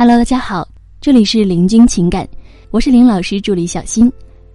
[0.00, 0.64] Hello，大家好，
[1.00, 2.24] 这里是林君情感，
[2.70, 4.08] 我是林老师助理小新。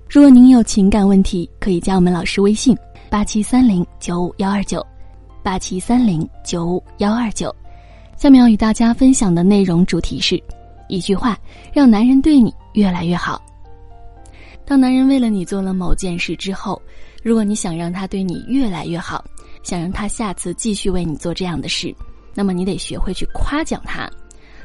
[0.09, 2.73] 如果您有情感问题，可以加我们老师微信：
[3.09, 4.81] 八七三零九五幺二九，
[5.43, 7.53] 八七三零九五幺二九。
[8.15, 10.41] 下面要与大家分享的内容主题是：
[10.87, 11.37] 一句话
[11.73, 13.43] 让男人对你越来越好。
[14.63, 16.81] 当男人为了你做了某件事之后，
[17.21, 19.21] 如果你想让他对你越来越好，
[19.61, 21.93] 想让他下次继续为你做这样的事，
[22.33, 24.09] 那么你得学会去夸奖他。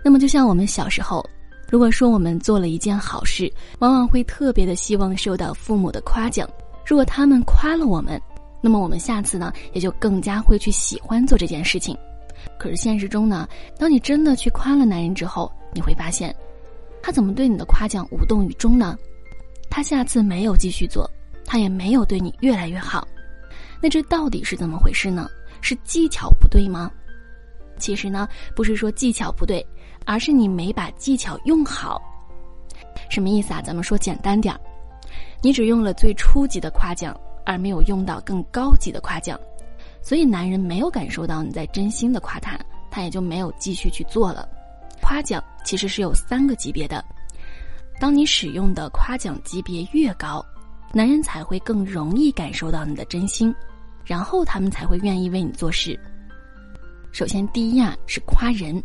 [0.02, 1.24] 那么，就像我们小时候，
[1.70, 6.48] 如果说我们做了一件好事，往往会特别的希望受到父母的夸奖。
[6.86, 8.20] 如果他们夸了我们，
[8.62, 11.96] 那么我们下次呢，也就更加会去喜欢做这件事情。
[12.58, 13.46] 可是现实中呢，
[13.78, 16.34] 当你真的去夸了男人之后，你会发现，
[17.02, 18.96] 他怎么对你的夸奖无动于衷呢？
[19.68, 21.08] 他下次没有继续做，
[21.44, 23.06] 他也没有对你越来越好。
[23.80, 25.28] 那这到底是怎么回事呢？
[25.60, 26.90] 是技巧不对吗？
[27.78, 29.64] 其实呢，不是说技巧不对。
[30.04, 32.00] 而是你没把技巧用好，
[33.10, 33.60] 什么意思啊？
[33.60, 34.60] 咱们说简单点儿，
[35.42, 39.38] 你只用了最初级的夸奖，而没有用到更高级的夸奖，
[40.00, 42.58] 所以男人没有感受到你在真心的夸他，
[42.90, 44.48] 他也就没有继续去做了。
[45.02, 47.04] 夸奖其实是有三个级别的，
[48.00, 50.42] 当你使用的夸奖级别越高，
[50.90, 53.54] 男人才会更容易感受到你的真心，
[54.06, 56.00] 然后他们才会愿意为你做事。
[57.12, 58.82] 首先，第一啊是夸人。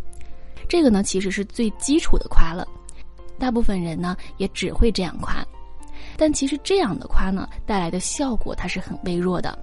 [0.67, 2.66] 这个呢，其实是最基础的夸了，
[3.38, 5.45] 大部分人呢也只会这样夸，
[6.17, 9.57] 但其实这样的夸呢带来的效果它是很微弱的。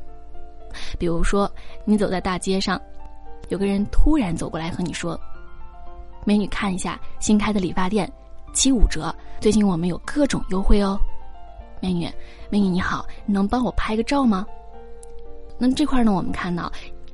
[0.99, 1.51] 比如说，
[1.85, 2.81] 你走在大街上，
[3.49, 5.19] 有个人突然走过来和你说
[6.25, 8.11] ：“美女，看一下新开的理发店，
[8.53, 11.01] 七五折，最近我们有各种优惠哦。”
[11.81, 12.09] 美女，
[12.51, 14.47] 美女你好，你能帮我拍个照吗？
[15.59, 16.71] 那这块呢，我们看到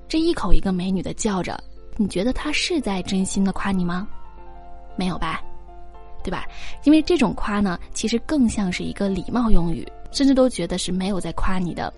[0.08, 1.58] 这一口一个美女的叫着。
[1.98, 4.06] 你觉得他是在真心的夸你吗？
[4.96, 5.42] 没有吧，
[6.22, 6.44] 对吧？
[6.84, 11.92] 因为这种夸呢，其实更像是一个礼貌用语，甚至都觉得是没有在夸你的。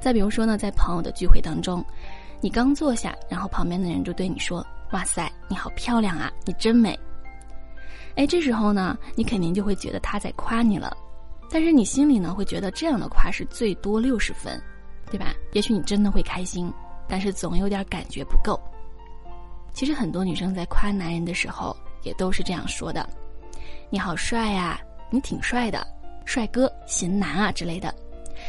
[0.00, 1.84] 再比如说呢，在朋友的聚会当中，
[2.40, 6.96] 你刚坐下，然后旁边的人就对你说：“哇塞，你好漂亮啊，你真美。”
[8.14, 10.96] 哎，这时候呢，你肯定就会觉得他在夸你了，
[11.50, 14.60] 但是你心里呢，会觉得这样的夸是最多六十分，
[15.10, 15.34] 对吧？
[15.54, 16.72] 也许你真的会开心，
[17.08, 18.60] 但是总有点感觉不够。
[19.72, 23.08] 其实很多女生在夸男人的时候，也都是这样说的
[23.90, 24.80] ：“你好帅呀，
[25.10, 25.86] 你挺帅的，
[26.24, 27.94] 帅哥、型男啊之类的。”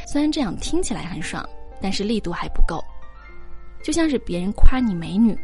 [0.07, 1.47] 虽然这样听起来很爽，
[1.81, 2.83] 但是力度还不够。
[3.83, 5.37] 就像是别人夸你美女、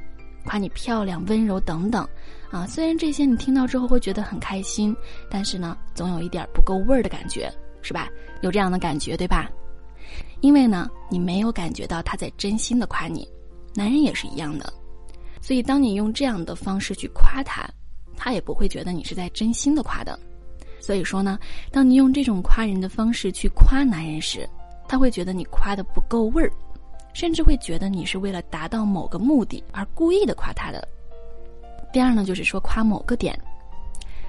[0.46, 2.08] 夸你漂亮、温柔等等，
[2.52, 4.96] 啊，虽然这些你听到之后会觉得很开心，
[5.30, 8.10] 但是呢，总有一点不够味儿的感觉，是吧？
[8.42, 9.50] 有这样的感觉对吧？
[10.46, 13.28] 因为呢，你没有感觉到他在真心的夸你，
[13.74, 14.72] 男人也是一样的。
[15.42, 17.68] 所以，当你用这样的方式去夸他，
[18.16, 20.20] 他也不会觉得你是在真心的夸的。
[20.80, 21.40] 所以说呢，
[21.72, 24.48] 当你用这种夸人的方式去夸男人时，
[24.88, 26.52] 他会觉得你夸的不够味儿，
[27.12, 30.88] 甚至会觉得你是为了达到某个目的而故意的夸他的。
[31.92, 33.36] 第二呢，就是说夸某个点。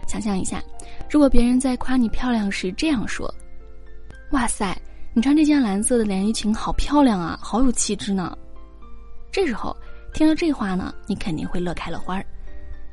[0.08, 0.64] 想象一下，
[1.10, 3.30] 如果别人在夸你漂亮时这样说
[4.32, 4.74] ：“哇塞，
[5.16, 8.36] 你穿这件蓝色的连衣裙好漂亮啊，好有气质呢。”
[9.32, 9.74] 这时候。
[10.14, 12.24] 听了这话呢，你肯定会乐开了花儿，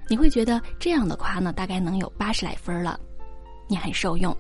[0.10, 3.00] 你会觉得这样的夸呢，大概能有八十来分了，
[3.66, 4.36] 你很受用，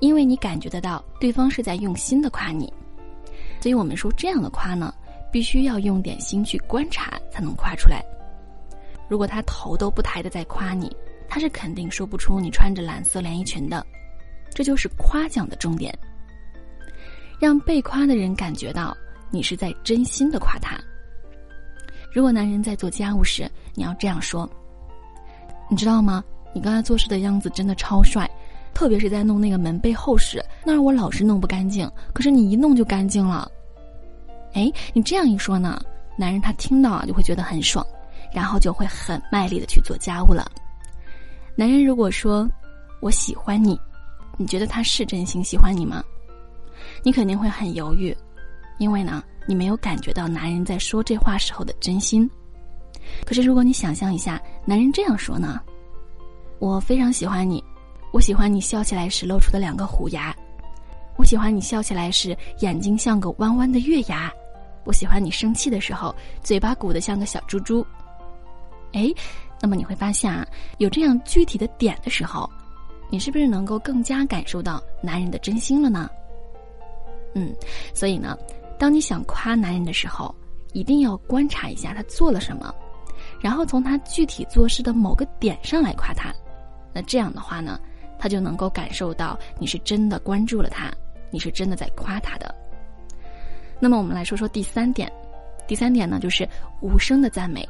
[0.00, 2.72] 因为你感觉得到对方是在用心的夸你，
[3.60, 4.94] 所以我们说这样的夸呢，
[5.30, 8.02] 必须要用点心去观察才能夸出来。
[9.06, 10.90] 如果他头都不抬的在夸你，
[11.28, 13.84] 他是肯定说不出你穿着蓝色连衣裙的，
[14.54, 15.94] 这就是夸奖的重点，
[17.42, 18.96] 让被夸的人感觉到
[19.28, 20.78] 你是在真心的夸他。
[22.12, 24.48] 如果男人在做家务时，你要这样说
[25.68, 26.22] ：“你知道吗？
[26.54, 28.30] 你刚才做事的样子真的超帅，
[28.72, 33.50] 特别是在弄那个门背后时，那儿我老是弄不干净，可是你一弄就干净了。”
[34.54, 35.82] 哎，你这样一说呢，
[36.16, 37.84] 男人他听到啊就会觉得很爽，
[38.32, 40.48] 然后就会很卖力的去做家务了。
[41.56, 42.48] 男人如果说
[43.02, 43.76] “我喜欢你”，
[44.38, 46.04] 你觉得他是真心喜欢你吗？
[47.02, 48.16] 你肯定会很犹豫，
[48.78, 49.22] 因为呢。
[49.44, 52.30] 你没有感觉到男人在说这话时候的真心，
[53.26, 55.60] 可是如果你想象一下，男人这样说呢？
[56.60, 57.60] 我非常喜欢你，
[58.12, 60.32] 我喜欢你笑起来时露出的两个虎牙，
[61.16, 64.32] 我喜欢你笑起来时眼睛像个弯弯的月牙，
[64.84, 67.84] 我喜欢你生气的时候嘴巴鼓得像个小猪猪。
[68.92, 69.12] 哎，
[69.60, 70.46] 那么你会发现啊，
[70.78, 72.48] 有这样具体的点的时候，
[73.10, 76.08] 你是不是能够更加感受到男人的真心了呢？
[77.34, 77.54] 嗯，
[77.94, 78.36] 所以呢。
[78.78, 80.34] 当你想夸男人的时候，
[80.72, 82.74] 一定要观察一下他做了什么，
[83.40, 86.34] 然后从他具体做事的某个点上来夸他。
[86.92, 87.78] 那这样的话呢，
[88.18, 90.90] 他就能够感受到你是真的关注了他，
[91.30, 92.52] 你是真的在夸他的。
[93.78, 95.08] 那么我们来说说第三点，
[95.68, 96.48] 第三点呢就是
[96.80, 97.68] 无声的赞美。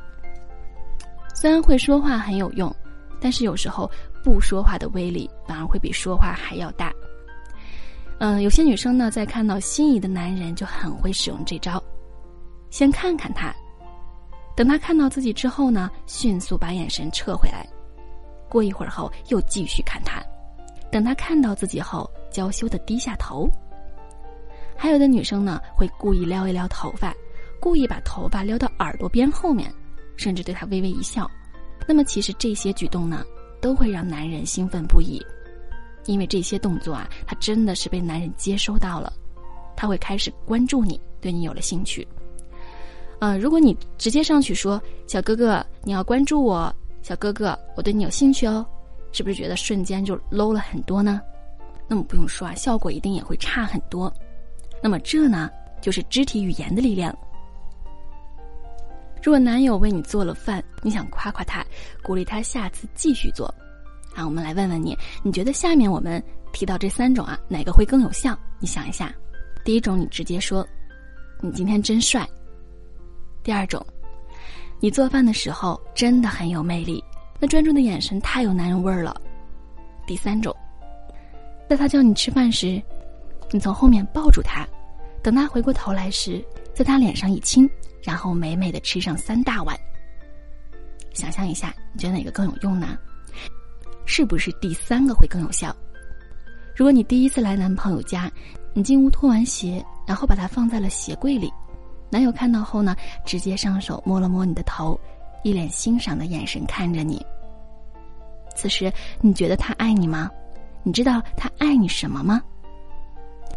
[1.34, 2.74] 虽然会说话很有用，
[3.20, 3.90] 但是有时候
[4.24, 6.91] 不说话的威力反而会比说话还要大。
[8.18, 11.82] 嗯，有些女生呢，在看到心仪的男人就很会使用这招，
[12.70, 13.52] 先看看他，
[14.56, 17.66] 等他看到自己之后呢，迅速把眼神撤回来，
[18.48, 20.22] 过一会儿后又继续看他，
[20.90, 23.50] 等他看到自己后，娇羞的低下头。
[24.76, 27.12] 还有的女生呢，会故意撩一撩头发，
[27.60, 29.72] 故意把头发撩到耳朵边后面，
[30.16, 31.28] 甚至对他微微一笑。
[31.88, 33.24] 那么，其实这些举动呢，
[33.60, 35.20] 都会让男人兴奋不已。
[36.06, 39.12] 因为这些动作啊，他真的是被男人接收到了，
[39.76, 42.06] 他会开始关注你，对你有了兴趣。
[43.20, 48.66] 呃，如果你直接上去说“小哥哥，你要关注我”，“小哥哥，我对你有兴趣哦”，
[49.12, 51.20] 是不是觉得瞬间就 low 了很多呢？
[51.86, 54.12] 那么不用说啊，效果一定也会差很多。
[54.82, 55.48] 那么这呢，
[55.80, 57.16] 就是肢体语言的力量。
[59.22, 61.64] 如果男友为你做了饭，你想夸夸他，
[62.02, 63.54] 鼓励他下次继续做。
[64.14, 66.22] 啊，我们来问问你，你觉得下面我们
[66.52, 68.38] 提到这三种啊，哪个会更有效？
[68.58, 69.12] 你想一下，
[69.64, 70.66] 第一种你直接说，
[71.40, 72.24] 你今天真帅；
[73.42, 73.84] 第二种，
[74.80, 77.02] 你做饭的时候真的很有魅力，
[77.40, 79.14] 那专注的眼神太有男人味儿了；
[80.06, 80.54] 第三种，
[81.68, 82.80] 在他叫你吃饭时，
[83.50, 84.66] 你从后面抱住他，
[85.22, 86.44] 等他回过头来时，
[86.74, 87.68] 在他脸上一亲，
[88.02, 89.74] 然后美美的吃上三大碗。
[91.14, 92.98] 想象一下，你觉得哪个更有用呢？
[94.04, 95.74] 是不是第三个会更有效？
[96.74, 98.30] 如果你第一次来男朋友家，
[98.74, 101.52] 你进屋脱完鞋，然后把它放在了鞋柜里，
[102.10, 104.98] 男友看到后呢，直接上手摸了摸你的头，
[105.44, 107.24] 一脸欣赏的眼神看着你。
[108.56, 110.30] 此时你觉得他爱你吗？
[110.82, 112.42] 你知道他爱你什么吗？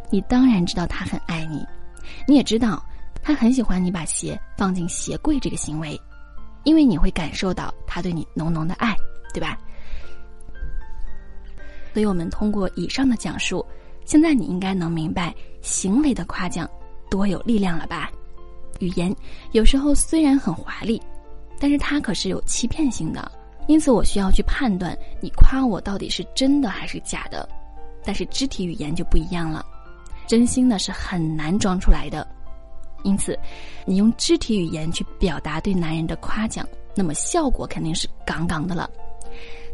[0.10, 1.66] 你当然知道他很爱你，
[2.28, 2.84] 你也知道
[3.24, 6.00] 他很喜欢你把鞋放进鞋柜这个行为，
[6.64, 8.96] 因为你会感受到他对你浓浓的爱，
[9.34, 9.58] 对吧？
[11.96, 13.66] 所以我们通过以上的讲述，
[14.04, 16.70] 现在你应该能明白行为的夸奖
[17.10, 18.12] 多有力量了吧？
[18.80, 19.16] 语言
[19.54, 21.02] 有时候虽然很华丽，
[21.58, 23.32] 但是它可是有欺骗性的，
[23.68, 27.48] 因此我需要去判断你夸我到底是真的还是假的。
[28.04, 29.66] 但是肢体语言就不一样了，
[30.28, 32.28] 真心呢是很难装出来的，
[33.04, 33.40] 因此
[33.86, 38.90] 你用肢体语言去表达对男人的夸奖，那么效果肯定是杠杠的了。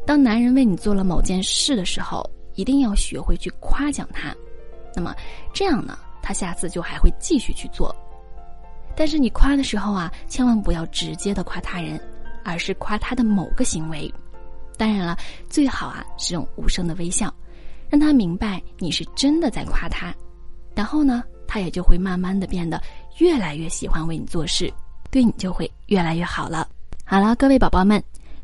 [0.06, 4.36] 当男人为你做了某件事的时候，一定要学会去夸奖他，
[4.96, 5.16] 那么
[5.54, 7.96] 这样呢，他下次就还会继续去做。
[8.96, 12.00] 但是你夸的时候啊，千万不要直接的夸他人，
[12.44, 14.12] 而是夸他的某个行为。
[14.78, 15.18] 当然了，
[15.50, 17.34] 最好啊是用无声的微笑，
[17.90, 20.14] 让他明白你是真的在夸他，
[20.76, 22.82] 然后呢，他也就会慢慢的变得
[23.20, 24.72] 越来越喜欢为你做事，
[25.10, 26.68] 对你就会越来越好了。
[27.06, 28.04] 好了，各位宝宝们。